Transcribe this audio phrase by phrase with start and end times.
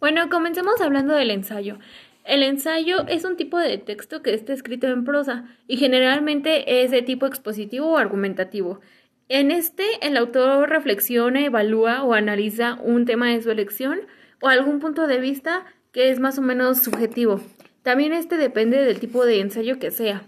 [0.00, 1.78] Bueno, comencemos hablando del ensayo.
[2.24, 6.90] El ensayo es un tipo de texto que está escrito en prosa y generalmente es
[6.90, 8.80] de tipo expositivo o argumentativo.
[9.28, 14.00] En este, el autor reflexiona, evalúa o analiza un tema de su elección
[14.40, 17.40] o algún punto de vista que es más o menos subjetivo.
[17.82, 20.22] También este depende del tipo de ensayo que sea.